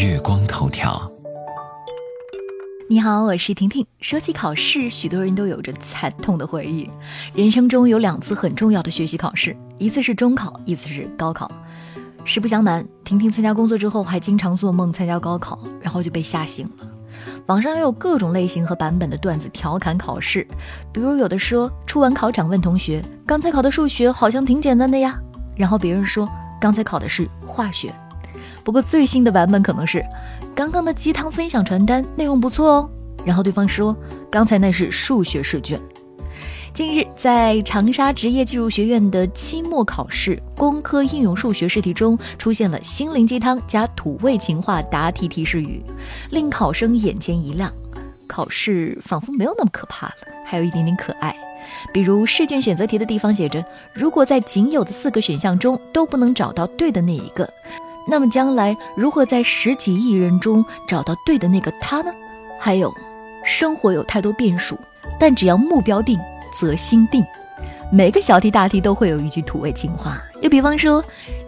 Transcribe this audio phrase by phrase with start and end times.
[0.00, 1.12] 月光头条。
[2.88, 3.86] 你好，我是婷婷。
[4.00, 6.88] 说起考试，许多人都有着惨痛的回忆。
[7.34, 11.52] 人生中有两次很重要的学习考试，一次是中考，一次是高考。
[12.24, 16.88] 实不相瞒，婷婷参加工作之后，还经常做梦参加高考，然后就被吓醒了。
[17.44, 20.48] 网上也有各种类型和版本的段子调侃考试，
[20.94, 25.20] 比如有的说出完考场问同学：“刚才考的数学好像挺简单的呀。”
[25.54, 26.26] 然后别人说
[26.58, 27.94] ：“刚才考的是化学。”
[28.64, 30.04] 不过最新的版本可能是，
[30.54, 32.90] 刚刚的鸡汤分享传单内容不错哦。
[33.24, 33.96] 然后对方说，
[34.30, 35.80] 刚才那是数学试卷。
[36.72, 45.82] 近日，在长沙职业技术学院的期末考试工科应用数学试题中，出现了心灵鸡汤加土味情话答题提示语，
[46.30, 47.70] 令考生眼前一亮。
[48.28, 50.14] 考试仿佛没有那么可怕了，
[50.46, 51.36] 还有一点点可爱。
[51.92, 57.46] 比如试卷选择题的地方写着，如果在仅有的四个选项中都不能找到对的那一个。
[58.10, 62.12] 那么将来如何在十几亿人中找到对的那个他呢？
[62.58, 62.92] 还有，
[63.44, 64.76] 生活有太多变数，
[65.16, 66.18] 但只要目标定，
[66.52, 67.24] 则心定。
[67.92, 71.02] 每个小题大题都会有一句土味情话，又比方说，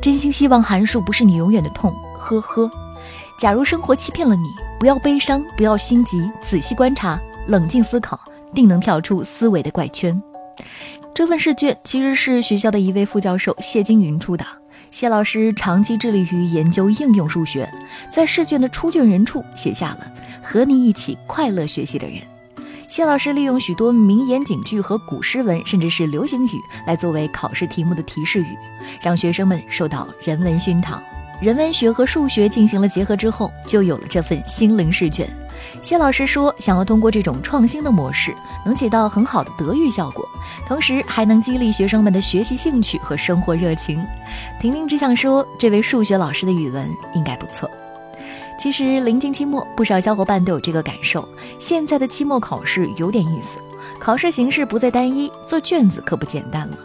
[0.00, 2.70] 真心希望函数不是你永远的痛，呵呵。
[3.38, 4.48] 假如生活欺骗了你，
[4.80, 8.18] 不要悲伤，不要心急，仔细观察，冷静思考，
[8.54, 10.20] 定能跳出思维的怪圈。
[11.12, 14.44] 这份试卷其实是学校的一位副教授谢金云出的。
[14.90, 17.68] 谢老师长期致力于研究应用数学，
[18.10, 22.18] 在试卷的出卷人处写下了“和你一起快乐学习的人”。
[22.88, 26.50] 谢老师利用许多名言警句和古诗文，甚至是流行语
[26.86, 28.56] 来作为考试题目的提示语，
[29.02, 31.02] 让学生们受到人文熏陶。
[31.40, 35.28] 人文学和数学进行了结合之后，就有了这份心灵试卷。
[35.80, 40.28] 谢老师说，想要通过这种创新的模式，能起到很好的德育效果，
[40.66, 44.04] 同时还能激励学生们的学习兴趣和生活热情。
[44.60, 47.70] 婷婷只想说，这位数学老师的语文应该不错。
[48.58, 51.28] 其实临近期末，不少小伙伴都有这个感受。
[51.58, 53.58] 现在的期末考试有点意思，
[53.98, 56.76] 考试形式不再单一，做卷子可不简单了。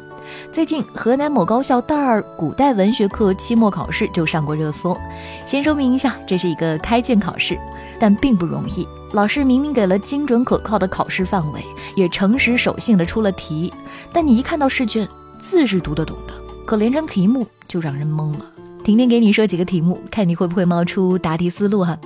[0.51, 4.97] 最近，河南某高校大二古代文学课期末考试就上过热搜。
[5.45, 7.57] 先说明一下，这是一个开卷考试，
[7.99, 8.87] 但并不容易。
[9.13, 11.61] 老师明明给了精准可靠的考试范围，
[11.95, 13.73] 也诚实守信的出了题，
[14.11, 15.07] 但你一看到试卷，
[15.39, 16.33] 字是读得懂的，
[16.65, 18.45] 可连成题目就让人懵了。
[18.83, 21.97] 婷婷给你说几个题目，看你会不会冒出答题思路哈。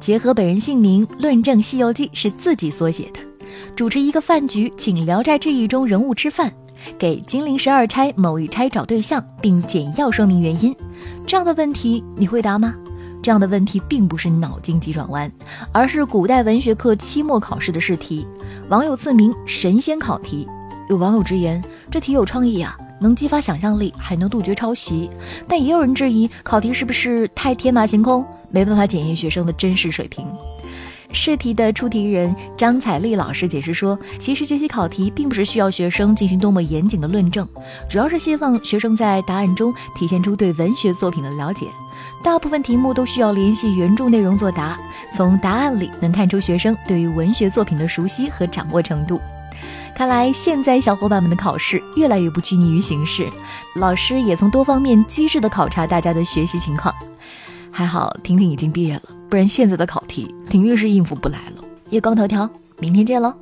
[0.00, 3.20] 结合本人姓名，论证《西游记》是自己所写的。
[3.74, 6.52] 主持一个饭局，请《聊斋志异》中人物吃饭。
[6.98, 10.74] 给金陵十二钗某一钗找对象，并简要说明原因，
[11.26, 12.74] 这样的问题你会答吗？
[13.22, 15.30] 这样的问题并不是脑筋急转弯，
[15.72, 18.24] 而是古代文学课期末考试的试题。
[18.68, 20.46] 网友赐名“神仙考题”。
[20.88, 21.60] 有网友直言，
[21.90, 25.10] 这题有创意啊，能激发想象力，还能杜绝抄袭。
[25.48, 30.24] 但也有人质疑，考题是不是太天马行空，没办法检验学生的真实水平。
[31.16, 37.48] 试题的出题人张彩丽老师解释说，其实这些考题并不是需要学生进行多么严谨的论证，
[37.88, 41.66] 主要是希望学生在答案中体现出对文学作品的了解。
[42.22, 44.78] 大部分题目都需要联系原著内容作答，
[45.10, 49.18] 从答案里能看出学生对于文学作品的熟悉和掌握程度。
[49.96, 53.26] 看来现在小伙伴们的考试越来越不拘泥于形式，
[53.76, 56.94] 老师也从多方面机智地考察大家的学习情况。
[57.76, 61.62] 还好婷婷已经毕业了，不然现在的考题婷婷是应付不来了。
[61.90, 62.48] 夜光头条，
[62.78, 63.34] 明天见喽。